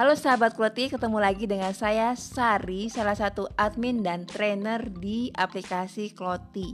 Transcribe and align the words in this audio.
Halo 0.00 0.16
sahabat 0.16 0.56
Kloti, 0.56 0.88
ketemu 0.88 1.20
lagi 1.20 1.44
dengan 1.44 1.76
saya 1.76 2.16
Sari, 2.16 2.88
salah 2.88 3.12
satu 3.12 3.52
admin 3.52 4.00
dan 4.00 4.24
trainer 4.24 4.88
di 4.88 5.28
aplikasi 5.36 6.16
Kloti. 6.16 6.72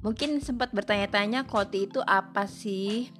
Mungkin 0.00 0.40
sempat 0.40 0.72
bertanya-tanya 0.72 1.44
Kloti 1.44 1.84
itu 1.92 2.00
apa 2.00 2.48
sih? 2.48 3.12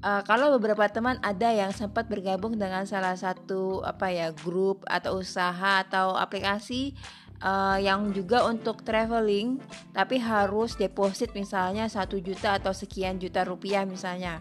Uh, 0.00 0.24
kalau 0.24 0.56
beberapa 0.56 0.88
teman 0.88 1.20
ada 1.20 1.52
yang 1.52 1.68
sempat 1.68 2.08
bergabung 2.08 2.56
dengan 2.56 2.88
salah 2.88 3.12
satu 3.12 3.84
apa 3.84 4.08
ya 4.08 4.32
grup 4.32 4.88
atau 4.88 5.20
usaha 5.20 5.84
atau 5.84 6.16
aplikasi 6.16 6.96
uh, 7.44 7.76
yang 7.76 8.08
juga 8.16 8.48
untuk 8.48 8.88
traveling 8.88 9.60
tapi 9.92 10.16
harus 10.16 10.80
deposit 10.80 11.36
misalnya 11.36 11.84
satu 11.92 12.16
juta 12.24 12.56
atau 12.56 12.72
sekian 12.72 13.20
juta 13.20 13.44
rupiah 13.44 13.84
misalnya. 13.84 14.40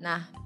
Nah, 0.00 0.41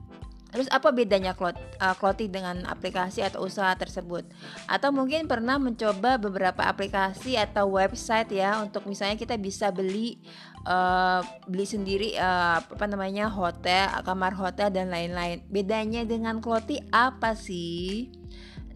Terus 0.57 0.73
apa 0.73 0.89
bedanya 0.89 1.37
clothing 1.37 2.33
uh, 2.33 2.33
dengan 2.33 2.65
aplikasi 2.65 3.21
atau 3.21 3.45
usaha 3.45 3.77
tersebut? 3.77 4.25
Atau 4.65 4.89
mungkin 4.89 5.29
pernah 5.29 5.61
mencoba 5.61 6.17
beberapa 6.17 6.65
aplikasi 6.65 7.37
atau 7.37 7.77
website 7.77 8.33
ya 8.33 8.65
untuk 8.65 8.89
misalnya 8.89 9.21
kita 9.21 9.37
bisa 9.37 9.69
beli 9.69 10.17
uh, 10.65 11.21
beli 11.45 11.69
sendiri 11.69 12.17
uh, 12.17 12.65
apa 12.65 12.89
namanya 12.89 13.29
hotel, 13.29 14.01
kamar 14.01 14.33
hotel 14.33 14.73
dan 14.73 14.89
lain-lain. 14.89 15.45
Bedanya 15.53 16.09
dengan 16.09 16.41
clothing 16.41 16.89
apa 16.89 17.37
sih? 17.37 18.09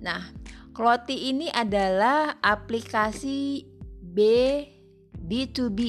Nah, 0.04 0.20
clothing 0.76 1.32
ini 1.32 1.48
adalah 1.48 2.36
aplikasi 2.44 3.64
B 4.04 4.20
B2B 5.16 5.80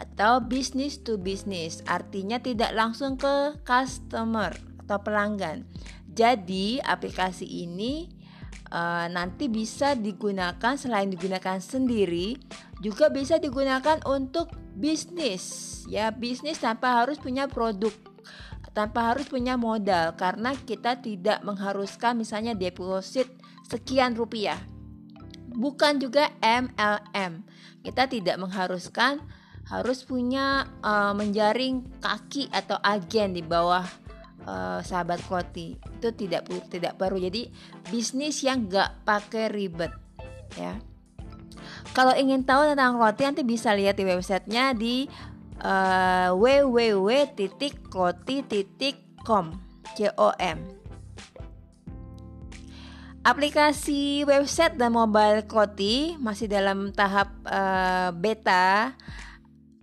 atau 0.00 0.40
business 0.40 0.96
to 0.96 1.20
business. 1.20 1.84
Artinya 1.84 2.40
tidak 2.40 2.72
langsung 2.72 3.20
ke 3.20 3.60
customer 3.68 4.69
atau 4.90 5.06
pelanggan. 5.06 5.62
Jadi 6.10 6.82
aplikasi 6.82 7.46
ini 7.46 8.10
uh, 8.74 9.06
nanti 9.06 9.46
bisa 9.46 9.94
digunakan 9.94 10.74
selain 10.74 11.06
digunakan 11.06 11.62
sendiri 11.62 12.34
juga 12.82 13.06
bisa 13.06 13.38
digunakan 13.38 14.02
untuk 14.02 14.50
bisnis. 14.74 15.86
Ya 15.86 16.10
bisnis 16.10 16.58
tanpa 16.58 16.98
harus 16.98 17.22
punya 17.22 17.46
produk 17.46 17.94
tanpa 18.74 19.14
harus 19.14 19.26
punya 19.30 19.54
modal 19.54 20.14
karena 20.18 20.54
kita 20.54 20.98
tidak 20.98 21.42
mengharuskan 21.46 22.18
misalnya 22.18 22.58
deposit 22.58 23.30
sekian 23.70 24.18
rupiah. 24.18 24.58
Bukan 25.54 26.02
juga 26.02 26.34
MLM 26.42 27.46
kita 27.86 28.10
tidak 28.10 28.42
mengharuskan 28.42 29.22
harus 29.70 30.02
punya 30.02 30.66
uh, 30.82 31.14
menjaring 31.14 31.86
kaki 32.02 32.50
atau 32.50 32.74
agen 32.82 33.38
di 33.38 33.42
bawah 33.42 33.86
uh, 34.46 34.80
sahabat 34.84 35.20
Kloti 35.24 35.76
itu 35.76 36.08
tidak 36.14 36.46
perlu 36.48 36.60
tidak 36.68 36.94
perlu. 36.96 37.18
Jadi 37.18 37.50
bisnis 37.88 38.40
yang 38.44 38.68
gak 38.68 39.04
pakai 39.04 39.48
ribet 39.52 39.90
ya. 40.56 40.78
Kalau 41.96 42.14
ingin 42.14 42.44
tahu 42.46 42.70
tentang 42.70 42.96
Kloti 43.00 43.22
nanti 43.26 43.42
bisa 43.42 43.74
lihat 43.74 43.96
di 43.96 44.04
websitenya 44.06 44.76
di 44.76 45.08
uh, 45.64 46.32
www.kloti.com 46.36 47.90
com. 49.24 49.52
Aplikasi 53.20 54.24
website 54.24 54.80
dan 54.80 54.96
mobile 54.96 55.44
Kloti 55.44 56.16
masih 56.16 56.48
dalam 56.48 56.88
tahap 56.96 57.28
uh, 57.44 58.16
beta 58.16 58.96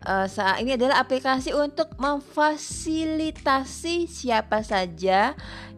uh, 0.08 0.28
saat 0.32 0.64
ini 0.64 0.80
adalah 0.80 1.04
aplikasi 1.04 1.52
untuk 1.52 1.92
memfasilitasi 2.00 4.08
siapa 4.08 4.64
saja 4.64 5.36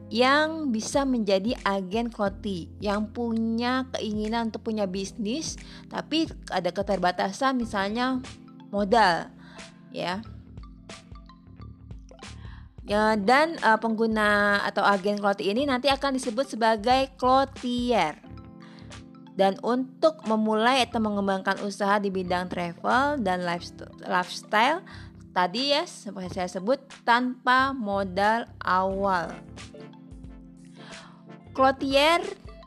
yang 0.09 0.73
bisa 0.73 1.05
menjadi 1.05 1.53
agen 1.61 2.09
koti 2.09 2.65
yang 2.81 3.13
punya 3.13 3.85
keinginan 3.93 4.49
untuk 4.49 4.65
punya 4.65 4.89
bisnis 4.89 5.53
tapi 5.89 6.25
ada 6.49 6.73
keterbatasan 6.73 7.57
misalnya 7.57 8.21
modal 8.69 9.33
ya. 9.89 10.21
Ya 12.89 13.13
dan 13.13 13.53
uh, 13.61 13.77
pengguna 13.77 14.65
atau 14.65 14.81
agen 14.81 15.21
kloti 15.21 15.53
ini 15.53 15.69
nanti 15.69 15.93
akan 15.93 16.17
disebut 16.17 16.57
sebagai 16.57 17.13
klotier 17.21 18.17
dan 19.39 19.55
untuk 19.63 20.19
memulai 20.27 20.83
atau 20.83 20.99
mengembangkan 20.99 21.63
usaha 21.63 21.95
di 21.95 22.11
bidang 22.11 22.51
travel 22.51 23.23
dan 23.23 23.47
lifestyle, 24.03 24.83
tadi 25.31 25.71
ya 25.71 25.87
seperti 25.87 26.43
saya 26.43 26.51
sebut 26.51 26.83
tanpa 27.07 27.71
modal 27.71 28.43
awal. 28.59 29.31
Clotier 31.55 32.19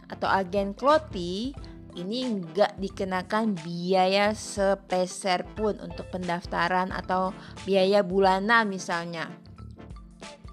atau 0.09 0.33
agen 0.33 0.73
Cloti 0.73 1.53
ini 1.93 2.25
enggak 2.25 2.81
dikenakan 2.81 3.53
biaya 3.61 4.33
sepeser 4.33 5.45
pun 5.53 5.77
untuk 5.77 6.09
pendaftaran 6.09 6.89
atau 6.89 7.37
biaya 7.69 8.01
bulanan 8.01 8.65
misalnya. 8.65 9.29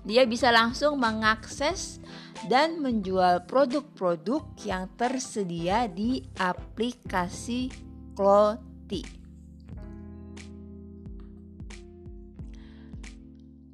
Dia 0.09 0.25
bisa 0.25 0.49
langsung 0.49 0.97
mengakses 0.97 2.01
dan 2.49 2.81
menjual 2.81 3.45
produk-produk 3.45 4.41
yang 4.65 4.89
tersedia 4.97 5.85
di 5.85 6.25
aplikasi 6.33 7.69
Kloti. 8.17 9.05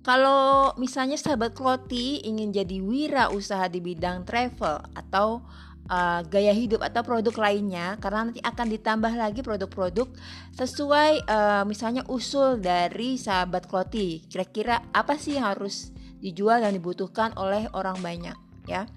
Kalau 0.03 0.75
misalnya 0.75 1.15
sahabat 1.15 1.55
Kloti 1.55 2.19
ingin 2.27 2.51
jadi 2.51 2.83
wira 2.83 3.31
usaha 3.31 3.71
di 3.71 3.79
bidang 3.79 4.27
travel 4.27 4.83
atau 4.91 5.39
uh, 5.87 6.19
gaya 6.27 6.51
hidup 6.51 6.83
atau 6.83 6.99
produk 7.01 7.47
lainnya 7.47 7.95
karena 8.03 8.27
nanti 8.27 8.43
akan 8.43 8.67
ditambah 8.75 9.13
lagi 9.15 9.39
produk-produk 9.39 10.11
sesuai 10.51 11.25
uh, 11.31 11.63
misalnya 11.63 12.03
usul 12.11 12.59
dari 12.59 13.15
sahabat 13.15 13.71
Kloti. 13.71 14.19
Kira-kira 14.27 14.83
apa 14.91 15.15
sih 15.15 15.39
yang 15.39 15.55
harus 15.55 15.95
dijual 16.25 16.65
dan 16.65 16.73
dibutuhkan 16.73 17.37
oleh 17.37 17.69
orang 17.77 18.01
banyak? 18.01 18.33
ya. 18.65 18.89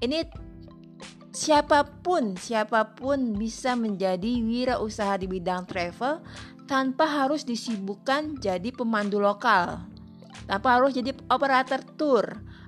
Ini 0.00 0.24
siapa 1.30 1.84
pun 2.04 2.36
siapa 2.36 2.96
pun 2.96 3.36
bisa 3.36 3.76
menjadi 3.76 4.40
wirausaha 4.42 5.20
di 5.20 5.26
bidang 5.30 5.68
travel 5.68 6.20
tanpa 6.64 7.04
harus 7.04 7.44
disibukkan 7.44 8.40
jadi 8.40 8.72
pemandu 8.72 9.20
lokal. 9.20 9.84
Tanpa 10.44 10.76
harus 10.76 10.92
jadi 10.92 11.16
operator 11.32 11.80
tour 11.96 12.24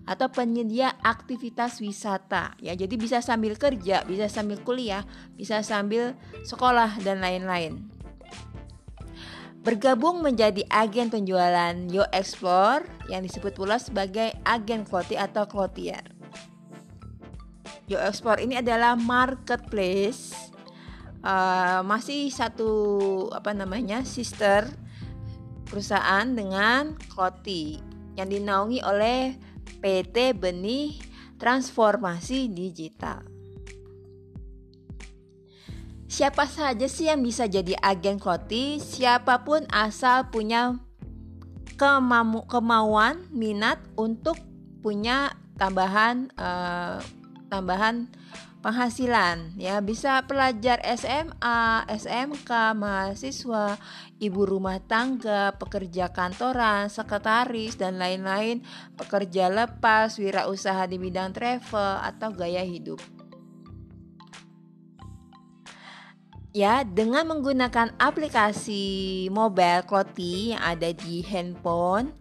atau 0.07 0.31
penyedia 0.31 0.97
aktivitas 1.03 1.83
wisata 1.83 2.57
ya. 2.63 2.73
Jadi 2.73 2.95
bisa 2.97 3.21
sambil 3.21 3.59
kerja, 3.59 4.07
bisa 4.07 4.31
sambil 4.33 4.63
kuliah, 4.65 5.05
bisa 5.37 5.61
sambil 5.61 6.17
sekolah 6.47 6.97
dan 7.05 7.21
lain-lain. 7.21 7.96
Bergabung 9.67 10.23
menjadi 10.23 10.63
agen 10.71 11.11
penjualan 11.11 11.75
Yo 11.91 12.07
Explore 12.15 12.87
yang 13.11 13.27
disebut 13.27 13.59
pula 13.59 13.83
sebagai 13.83 14.31
agen 14.47 14.87
kloti 14.87 15.19
atau 15.19 15.43
klotier. 15.51 16.07
Yo 17.91 17.99
Export 17.99 18.39
ini 18.39 18.63
adalah 18.63 18.95
marketplace 18.95 20.31
uh, 21.27 21.83
masih 21.83 22.31
satu 22.31 22.71
apa 23.35 23.51
namanya 23.51 24.07
sister 24.07 24.71
perusahaan 25.67 26.31
dengan 26.31 26.95
Kloti 27.11 27.83
yang 28.15 28.31
dinaungi 28.31 28.87
oleh 28.87 29.35
PT 29.83 30.39
Benih 30.39 30.95
Transformasi 31.43 32.49
Digital. 32.55 33.36
Siapa 36.17 36.49
saja 36.49 36.89
sih 36.89 37.13
yang 37.13 37.21
bisa 37.21 37.45
jadi 37.45 37.77
agen 37.85 38.17
Kloti? 38.17 38.81
Siapa 38.81 39.45
pun 39.45 39.69
asal 39.69 40.33
punya 40.33 40.81
kemauan, 42.49 43.29
minat 43.29 43.77
untuk 44.01 44.41
punya 44.81 45.37
tambahan 45.61 46.33
uh, 46.41 47.05
tambahan 47.53 48.09
penghasilan 48.65 49.61
ya 49.61 49.85
bisa 49.85 50.25
pelajar 50.25 50.81
SMA, 50.97 51.85
SMK, 51.85 52.73
mahasiswa, 52.73 53.77
ibu 54.17 54.49
rumah 54.49 54.81
tangga, 54.89 55.53
pekerja 55.61 56.17
kantoran, 56.17 56.89
sekretaris 56.89 57.77
dan 57.77 58.01
lain-lain, 58.01 58.65
pekerja 58.97 59.53
lepas, 59.53 60.17
wirausaha 60.17 60.89
di 60.89 60.97
bidang 60.97 61.37
travel 61.37 62.01
atau 62.01 62.33
gaya 62.33 62.65
hidup. 62.65 63.16
Ya, 66.57 66.89
dengan 66.89 67.29
menggunakan 67.29 67.93
aplikasi 68.01 69.29
mobile 69.29 69.85
Kloti 69.85 70.57
yang 70.57 70.65
ada 70.65 70.89
di 70.89 71.21
handphone, 71.21 72.17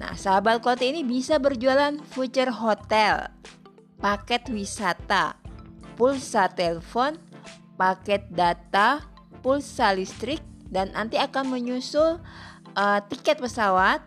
nah 0.00 0.16
sahabat 0.16 0.64
Kloti 0.64 0.88
ini 0.88 1.04
bisa 1.04 1.36
berjualan 1.36 2.00
voucher 2.16 2.48
hotel, 2.48 3.28
paket 4.00 4.48
wisata, 4.48 5.36
pulsa 6.00 6.48
telepon, 6.48 7.20
paket 7.76 8.24
data, 8.32 9.04
pulsa 9.44 9.92
listrik, 9.92 10.40
dan 10.72 10.88
nanti 10.96 11.20
akan 11.20 11.52
menyusul 11.52 12.24
uh, 12.72 13.00
tiket 13.12 13.36
pesawat, 13.36 14.00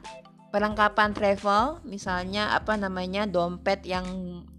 perlengkapan 0.49 1.13
travel 1.13 1.85
misalnya 1.85 2.49
apa 2.57 2.81
namanya 2.81 3.29
dompet 3.29 3.85
yang 3.85 4.09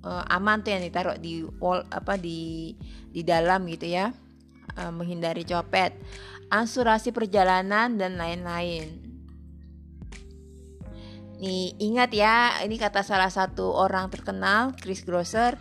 uh, 0.07 0.23
aman 0.31 0.63
tuh 0.63 0.79
yang 0.79 0.87
ditaruh 0.87 1.19
di 1.19 1.43
wall 1.59 1.83
apa 1.91 2.15
di 2.15 2.73
di 3.11 3.27
dalam 3.27 3.67
gitu 3.67 3.91
ya 3.91 4.15
uh, 4.79 4.93
menghindari 4.93 5.43
copet 5.43 5.97
asuransi 6.53 7.11
perjalanan 7.11 7.97
dan 7.97 8.21
lain-lain 8.21 9.01
nih 11.43 11.75
ingat 11.83 12.11
ya 12.15 12.63
ini 12.63 12.79
kata 12.79 13.03
salah 13.03 13.33
satu 13.33 13.73
orang 13.73 14.13
terkenal 14.13 14.77
Chris 14.79 15.03
Grosser 15.03 15.59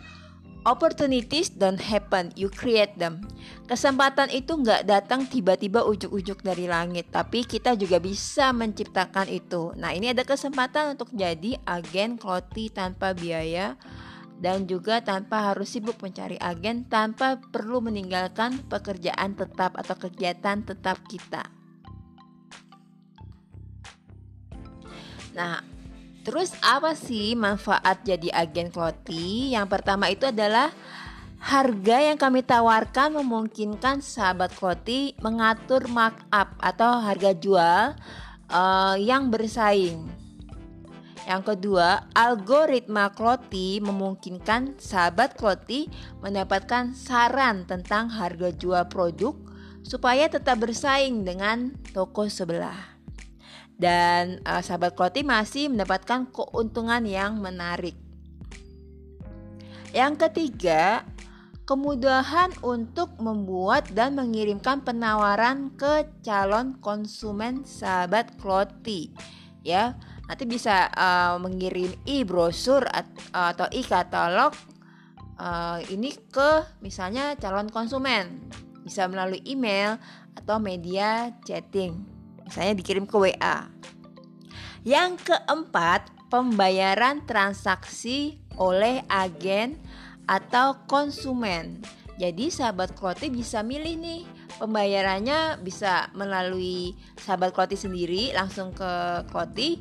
Opportunities 0.62 1.50
don't 1.50 1.82
happen, 1.82 2.30
you 2.38 2.46
create 2.46 2.94
them. 2.94 3.26
Kesempatan 3.66 4.30
itu 4.30 4.54
nggak 4.54 4.86
datang 4.86 5.26
tiba-tiba 5.26 5.82
ujuk-ujuk 5.82 6.38
dari 6.38 6.70
langit, 6.70 7.10
tapi 7.10 7.42
kita 7.42 7.74
juga 7.74 7.98
bisa 7.98 8.54
menciptakan 8.54 9.26
itu. 9.26 9.74
Nah, 9.74 9.90
ini 9.90 10.14
ada 10.14 10.22
kesempatan 10.22 10.94
untuk 10.94 11.10
jadi 11.10 11.58
agen 11.66 12.14
kloti 12.14 12.70
tanpa 12.70 13.10
biaya 13.10 13.74
dan 14.42 14.66
juga 14.66 14.98
tanpa 14.98 15.54
harus 15.54 15.70
sibuk 15.70 16.02
mencari 16.02 16.34
agen 16.42 16.82
tanpa 16.90 17.38
perlu 17.38 17.78
meninggalkan 17.78 18.58
pekerjaan 18.66 19.38
tetap 19.38 19.78
atau 19.78 19.94
kegiatan 19.94 20.66
tetap 20.66 20.98
kita. 21.06 21.46
Nah, 25.32 25.62
Terus 26.22 26.54
apa 26.62 26.94
sih 26.94 27.34
manfaat 27.34 28.06
jadi 28.06 28.30
agen 28.30 28.70
kloti? 28.70 29.50
Yang 29.50 29.66
pertama 29.74 30.06
itu 30.06 30.30
adalah 30.30 30.70
harga 31.42 31.96
yang 31.98 32.14
kami 32.14 32.46
tawarkan 32.46 33.18
memungkinkan 33.18 33.98
sahabat 33.98 34.54
kloti 34.54 35.18
mengatur 35.18 35.90
markup 35.90 36.54
atau 36.62 37.02
harga 37.02 37.34
jual 37.34 37.98
uh, 38.54 38.94
yang 39.02 39.34
bersaing. 39.34 40.21
Yang 41.32 41.56
kedua, 41.56 42.12
algoritma 42.12 43.08
kloti 43.08 43.80
memungkinkan 43.80 44.76
sahabat 44.76 45.32
kloti 45.32 45.88
mendapatkan 46.20 46.92
saran 46.92 47.64
tentang 47.64 48.12
harga 48.12 48.52
jual 48.52 48.84
produk 48.92 49.32
supaya 49.80 50.28
tetap 50.28 50.60
bersaing 50.60 51.24
dengan 51.24 51.72
toko 51.96 52.28
sebelah 52.28 52.92
dan 53.82 54.38
uh, 54.46 54.62
sahabat 54.62 54.94
Kloti 54.94 55.26
masih 55.26 55.66
mendapatkan 55.66 56.30
keuntungan 56.30 57.02
yang 57.02 57.42
menarik. 57.42 57.98
Yang 59.90 60.28
ketiga, 60.28 61.02
kemudahan 61.66 62.54
untuk 62.62 63.18
membuat 63.18 63.90
dan 63.90 64.14
mengirimkan 64.14 64.86
penawaran 64.86 65.74
ke 65.74 66.06
calon 66.22 66.78
konsumen 66.78 67.66
sahabat 67.66 68.38
Kloti. 68.38 69.10
Ya, 69.66 69.98
nanti 70.26 70.44
bisa 70.46 70.88
uh, 70.92 71.36
mengirim 71.42 71.92
e-brosur 72.06 72.86
atau 73.32 73.66
e-katalog 73.70 74.54
uh, 75.38 75.78
ini 75.90 76.14
ke 76.30 76.80
misalnya 76.84 77.34
calon 77.38 77.68
konsumen. 77.68 78.50
Bisa 78.82 79.06
melalui 79.06 79.42
email 79.46 79.98
atau 80.34 80.58
media 80.58 81.30
chatting 81.46 82.12
misalnya 82.52 82.74
dikirim 82.76 83.08
ke 83.08 83.16
WA. 83.16 83.70
Yang 84.82 85.30
keempat, 85.30 86.10
pembayaran 86.28 87.24
transaksi 87.24 88.36
oleh 88.60 89.00
agen 89.08 89.80
atau 90.28 90.84
konsumen. 90.84 91.80
Jadi 92.20 92.52
sahabat 92.52 92.92
Kloti 92.92 93.32
bisa 93.32 93.64
milih 93.64 93.96
nih 93.96 94.22
pembayarannya 94.60 95.64
bisa 95.64 96.12
melalui 96.12 96.92
sahabat 97.16 97.56
Kloti 97.56 97.74
sendiri 97.74 98.36
langsung 98.36 98.76
ke 98.76 99.24
Kloti 99.32 99.80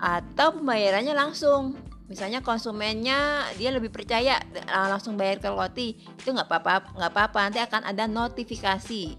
atau 0.00 0.56
pembayarannya 0.56 1.12
langsung. 1.12 1.76
Misalnya 2.10 2.42
konsumennya 2.42 3.46
dia 3.54 3.70
lebih 3.70 3.94
percaya 3.94 4.42
langsung 4.66 5.14
bayar 5.14 5.38
ke 5.38 5.46
Kloti 5.46 5.94
itu 5.94 6.28
nggak 6.34 6.50
apa-apa 6.50 6.98
nggak 6.98 7.12
apa-apa 7.14 7.38
nanti 7.46 7.60
akan 7.62 7.82
ada 7.86 8.10
notifikasi 8.10 9.14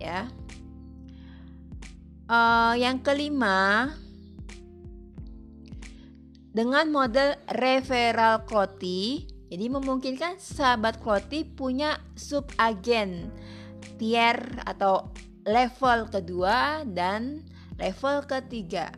ya. 0.00 0.24
Uh, 2.30 2.78
yang 2.78 3.02
kelima, 3.02 3.90
dengan 6.54 6.88
model 6.88 7.34
referral 7.58 8.46
Kloti, 8.46 9.26
jadi 9.50 9.66
memungkinkan 9.66 10.38
sahabat 10.38 11.02
Kloti 11.02 11.42
punya 11.42 11.98
sub 12.14 12.48
agen 12.56 13.34
tier 13.98 14.38
atau 14.64 15.10
level 15.44 16.08
kedua 16.08 16.86
dan 16.86 17.44
level 17.76 18.24
ketiga. 18.24 18.94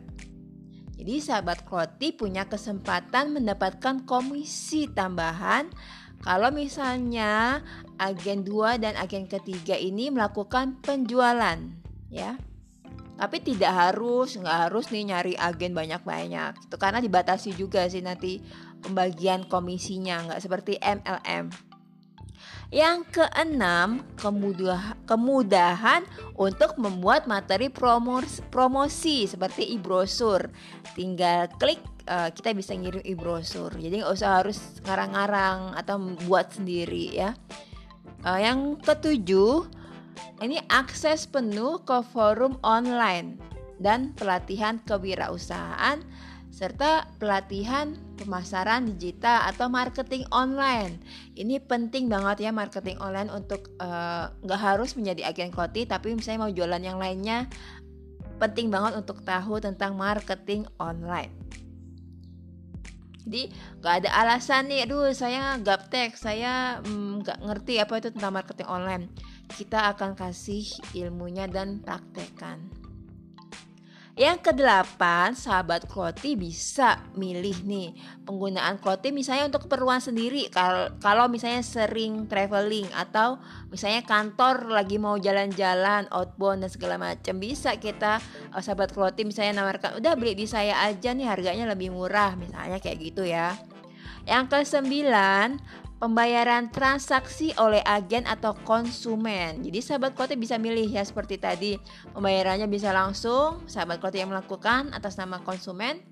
Jadi 1.03 1.19
sahabat 1.19 1.67
Kloti 1.67 2.15
punya 2.15 2.47
kesempatan 2.47 3.35
mendapatkan 3.35 4.07
komisi 4.07 4.87
tambahan. 4.87 5.67
Kalau 6.23 6.47
misalnya 6.47 7.59
agen 7.99 8.47
2 8.47 8.79
dan 8.79 8.95
agen 8.95 9.27
ketiga 9.27 9.75
ini 9.75 10.07
melakukan 10.07 10.79
penjualan 10.79 11.59
ya. 12.07 12.39
Tapi 13.19 13.37
tidak 13.43 13.75
harus 13.75 14.39
nggak 14.39 14.71
harus 14.71 14.95
nih 14.95 15.11
nyari 15.11 15.35
agen 15.35 15.75
banyak-banyak. 15.75 16.71
Itu 16.71 16.79
karena 16.79 17.03
dibatasi 17.03 17.51
juga 17.59 17.83
sih 17.91 17.99
nanti 17.99 18.39
pembagian 18.79 19.43
komisinya 19.51 20.31
nggak 20.31 20.39
seperti 20.39 20.79
MLM 20.79 21.72
yang 22.69 23.03
keenam, 23.09 24.05
kemudah, 24.15 24.95
kemudahan 25.09 26.05
untuk 26.37 26.77
membuat 26.79 27.27
materi 27.27 27.67
promos, 27.67 28.39
promosi 28.53 29.27
seperti 29.27 29.75
e-brosur. 29.75 30.49
Tinggal 30.95 31.51
klik 31.59 31.81
uh, 32.07 32.29
kita 32.31 32.55
bisa 32.55 32.73
ngirim 32.75 33.03
e-brosur. 33.03 33.73
Jadi 33.75 34.01
nggak 34.01 34.13
usah 34.13 34.43
harus 34.43 34.59
ngarang-ngarang 34.83 35.75
atau 35.77 35.97
buat 36.25 36.53
sendiri 36.55 37.13
ya. 37.13 37.35
Uh, 38.23 38.39
yang 38.39 38.79
ketujuh, 38.79 39.67
ini 40.39 40.59
akses 40.71 41.27
penuh 41.27 41.83
ke 41.83 41.99
forum 42.15 42.55
online 42.63 43.39
dan 43.81 44.15
pelatihan 44.15 44.79
kewirausahaan 44.87 45.99
serta 46.53 47.09
pelatihan 47.17 47.97
pemasaran 48.23 48.95
digital 48.95 49.45
atau 49.51 49.67
marketing 49.67 50.23
online. 50.31 50.97
Ini 51.35 51.61
penting 51.63 52.07
banget 52.07 52.47
ya 52.47 52.51
marketing 52.55 52.97
online 53.03 53.29
untuk 53.29 53.69
eh, 53.77 54.25
nggak 54.31 54.59
uh, 54.59 54.63
harus 54.63 54.95
menjadi 54.95 55.29
agen 55.29 55.51
koti, 55.51 55.85
tapi 55.85 56.15
misalnya 56.15 56.47
mau 56.47 56.51
jualan 56.51 56.81
yang 56.81 56.97
lainnya, 56.97 57.51
penting 58.41 58.71
banget 58.73 58.97
untuk 58.97 59.21
tahu 59.21 59.59
tentang 59.61 59.93
marketing 59.93 60.63
online. 60.81 61.31
Jadi 63.23 63.55
nggak 63.79 63.95
ada 64.03 64.09
alasan 64.19 64.67
nih, 64.67 64.83
aduh 64.83 65.11
saya 65.15 65.55
gaptek, 65.59 66.19
saya 66.19 66.83
mm, 66.83 67.23
nggak 67.23 67.37
mm, 67.39 67.45
ngerti 67.47 67.73
apa 67.79 67.93
itu 68.03 68.09
tentang 68.11 68.35
marketing 68.35 68.67
online 68.67 69.05
kita 69.53 69.93
akan 69.93 70.17
kasih 70.17 70.65
ilmunya 70.97 71.45
dan 71.45 71.83
praktekan. 71.83 72.82
Yang 74.13 74.53
kedelapan, 74.53 75.33
sahabat 75.33 75.89
kloti 75.89 76.37
bisa 76.37 77.01
milih 77.17 77.65
nih 77.65 77.97
penggunaan 78.21 78.77
kloti 78.77 79.09
misalnya 79.09 79.49
untuk 79.49 79.65
keperluan 79.65 79.97
sendiri. 80.05 80.53
Kalau 80.53 80.93
kalau 81.01 81.25
misalnya 81.25 81.65
sering 81.65 82.29
traveling 82.29 82.85
atau 82.93 83.41
misalnya 83.73 84.05
kantor 84.05 84.69
lagi 84.69 85.01
mau 85.01 85.17
jalan-jalan, 85.17 86.05
outbound 86.13 86.61
dan 86.61 86.69
segala 86.69 87.01
macam, 87.01 87.41
bisa 87.41 87.73
kita 87.81 88.21
eh, 88.53 88.61
sahabat 88.61 88.93
kloti 88.93 89.25
misalnya 89.25 89.65
nawarkan, 89.65 89.97
udah 89.97 90.13
beli 90.13 90.37
di 90.37 90.45
saya 90.45 90.77
aja 90.85 91.09
nih 91.17 91.25
harganya 91.25 91.65
lebih 91.73 91.89
murah, 91.89 92.37
misalnya 92.37 92.77
kayak 92.77 93.01
gitu 93.01 93.25
ya. 93.25 93.57
Yang 94.29 94.45
kesembilan, 94.53 95.57
pembayaran 96.03 96.67
transaksi 96.67 97.55
oleh 97.55 97.79
agen 97.87 98.27
atau 98.27 98.51
konsumen. 98.67 99.63
Jadi 99.63 99.79
sahabat 99.79 100.11
Klote 100.11 100.35
bisa 100.35 100.59
milih 100.59 100.91
ya 100.91 100.99
seperti 100.99 101.39
tadi. 101.39 101.79
Pembayarannya 102.11 102.67
bisa 102.67 102.91
langsung 102.91 103.63
sahabat 103.71 104.03
Klote 104.03 104.19
yang 104.19 104.27
melakukan 104.27 104.91
atas 104.91 105.15
nama 105.15 105.39
konsumen 105.47 106.03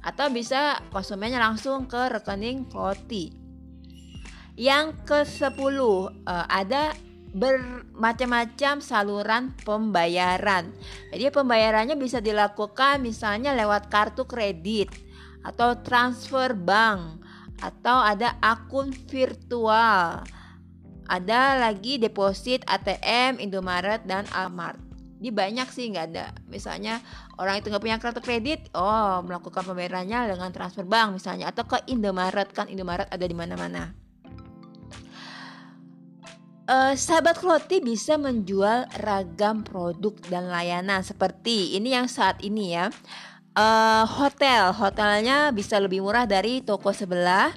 atau 0.00 0.32
bisa 0.32 0.80
konsumennya 0.88 1.44
langsung 1.44 1.84
ke 1.84 2.08
rekening 2.08 2.64
Klote. 2.72 3.36
Yang 4.56 4.96
ke-10 5.04 5.76
uh, 5.84 6.08
ada 6.48 6.96
bermacam-macam 7.36 8.80
saluran 8.80 9.52
pembayaran. 9.60 10.72
Jadi 11.12 11.28
pembayarannya 11.28 12.00
bisa 12.00 12.24
dilakukan 12.24 13.04
misalnya 13.04 13.52
lewat 13.52 13.92
kartu 13.92 14.24
kredit 14.24 14.88
atau 15.44 15.76
transfer 15.84 16.56
bank 16.56 17.23
atau 17.64 18.04
ada 18.04 18.36
akun 18.44 18.92
virtual. 18.92 20.20
Ada 21.04 21.60
lagi 21.60 22.00
deposit 22.00 22.64
ATM, 22.64 23.40
Indomaret 23.40 24.04
dan 24.08 24.24
Almart. 24.32 24.80
Di 25.20 25.32
banyak 25.32 25.68
sih 25.72 25.88
nggak 25.92 26.06
ada. 26.12 26.32
Misalnya 26.48 27.00
orang 27.40 27.60
itu 27.60 27.68
nggak 27.72 27.84
punya 27.84 27.96
kartu 28.00 28.20
kredit, 28.20 28.68
oh 28.76 29.20
melakukan 29.24 29.64
pembayarannya 29.64 30.36
dengan 30.36 30.52
transfer 30.52 30.84
bank 30.84 31.20
misalnya 31.20 31.48
atau 31.52 31.64
ke 31.64 31.80
Indomaret 31.88 32.52
kan 32.52 32.68
Indomaret 32.68 33.08
ada 33.08 33.24
di 33.24 33.36
mana-mana. 33.36 33.92
Uh, 36.64 36.96
sahabat 36.96 37.36
Kloti 37.36 37.84
bisa 37.84 38.16
menjual 38.16 38.88
ragam 39.04 39.60
produk 39.60 40.16
dan 40.32 40.48
layanan 40.48 41.04
seperti 41.04 41.76
ini 41.76 41.92
yang 41.92 42.08
saat 42.08 42.40
ini 42.40 42.72
ya 42.72 42.88
uh, 43.54 44.04
hotel, 44.06 44.74
hotelnya 44.74 45.50
bisa 45.54 45.78
lebih 45.78 46.02
murah 46.02 46.26
dari 46.26 46.60
toko 46.60 46.90
sebelah. 46.90 47.54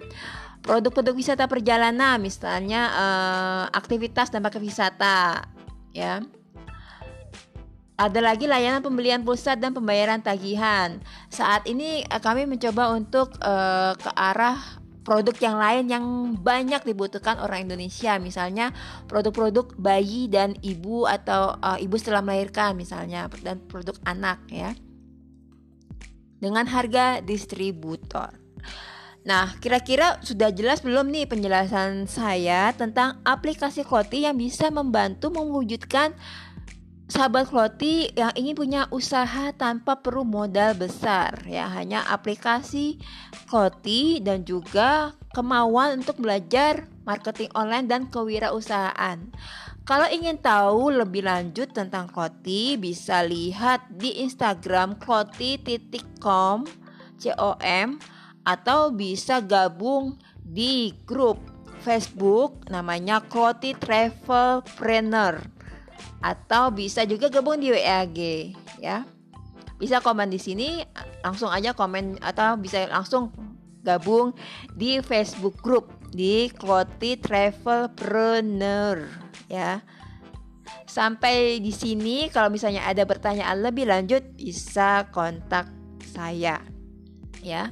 Produk-produk 0.63 1.15
wisata 1.15 1.47
perjalanan, 1.47 2.19
misalnya 2.19 2.91
uh, 2.91 3.63
aktivitas 3.71 4.33
dan 4.33 4.43
paket 4.43 4.61
wisata, 4.63 5.47
ya. 5.95 6.19
Ada 7.97 8.21
lagi 8.21 8.45
layanan 8.45 8.85
pembelian 8.85 9.25
pulsa 9.25 9.57
dan 9.57 9.73
pembayaran 9.73 10.21
tagihan. 10.21 11.01
Saat 11.33 11.65
ini 11.65 12.03
uh, 12.11 12.21
kami 12.21 12.45
mencoba 12.45 12.93
untuk 12.93 13.33
uh, 13.41 13.95
ke 13.97 14.11
arah 14.13 14.59
produk 15.07 15.33
yang 15.39 15.55
lain 15.55 15.83
yang 15.87 16.05
banyak 16.35 16.83
dibutuhkan 16.83 17.39
orang 17.39 17.63
Indonesia 17.63 18.19
misalnya 18.19 18.75
produk-produk 19.07 19.71
bayi 19.79 20.27
dan 20.27 20.51
ibu 20.59 21.07
atau 21.07 21.55
uh, 21.63 21.79
ibu 21.79 21.95
setelah 21.95 22.19
melahirkan 22.19 22.75
misalnya 22.75 23.31
dan 23.39 23.63
produk 23.71 23.95
anak 24.03 24.43
ya 24.51 24.75
dengan 26.37 26.65
harga 26.69 27.21
distributor. 27.21 28.33
Nah, 29.27 29.59
kira-kira 29.59 30.23
sudah 30.23 30.55
jelas 30.55 30.79
belum 30.79 31.11
nih 31.11 31.27
penjelasan 31.27 32.07
saya 32.07 32.71
tentang 32.71 33.19
aplikasi 33.27 33.83
Kloti 33.83 34.23
yang 34.23 34.39
bisa 34.39 34.71
membantu 34.71 35.27
mewujudkan 35.35 36.15
sahabat 37.11 37.51
Kloti 37.51 38.07
yang 38.15 38.31
ingin 38.39 38.55
punya 38.55 38.81
usaha 38.87 39.51
tanpa 39.51 39.99
perlu 39.99 40.23
modal 40.23 40.79
besar 40.79 41.43
ya, 41.43 41.67
hanya 41.67 42.07
aplikasi 42.07 43.03
Kloti 43.51 44.23
dan 44.23 44.47
juga 44.47 45.11
kemauan 45.35 45.99
untuk 45.99 46.23
belajar 46.23 46.87
marketing 47.03 47.51
online 47.51 47.91
dan 47.91 48.07
kewirausahaan. 48.07 49.27
Kalau 49.87 50.03
ingin 50.11 50.35
tahu 50.35 50.91
lebih 50.91 51.23
lanjut 51.23 51.71
tentang 51.71 52.11
Kloti, 52.11 52.75
bisa 52.75 53.23
lihat 53.23 53.87
di 53.87 54.19
Instagram 54.19 54.99
kloti.com 54.99 56.67
com 57.15 57.87
atau 58.43 58.91
bisa 58.91 59.39
gabung 59.39 60.19
di 60.43 60.91
grup 61.07 61.39
Facebook 61.87 62.67
namanya 62.67 63.23
Kloti 63.31 63.79
Travelpreneur 63.79 65.39
atau 66.19 66.67
bisa 66.67 67.07
juga 67.07 67.31
gabung 67.31 67.63
di 67.63 67.71
WAG 67.71 68.19
ya. 68.83 69.07
Bisa 69.79 70.03
komen 70.03 70.27
di 70.27 70.41
sini, 70.41 70.83
langsung 71.23 71.47
aja 71.47 71.71
komen 71.71 72.19
atau 72.19 72.59
bisa 72.59 72.91
langsung 72.91 73.31
gabung 73.87 74.35
di 74.75 74.99
Facebook 74.99 75.63
group 75.63 75.87
di 76.11 76.51
Kloti 76.51 77.15
Travelpreneur 77.15 79.26
ya. 79.51 79.83
Sampai 80.87 81.59
di 81.63 81.71
sini 81.71 82.27
kalau 82.31 82.51
misalnya 82.51 82.87
ada 82.87 83.03
pertanyaan 83.03 83.63
lebih 83.63 83.87
lanjut 83.87 84.23
bisa 84.35 85.07
kontak 85.11 85.67
saya 86.03 86.63
ya. 87.43 87.71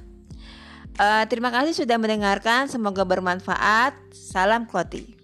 Uh, 0.95 1.27
terima 1.27 1.51
kasih 1.51 1.75
sudah 1.75 1.99
mendengarkan, 1.99 2.71
semoga 2.71 3.03
bermanfaat. 3.03 3.95
Salam 4.15 4.63
Kloti. 4.63 5.14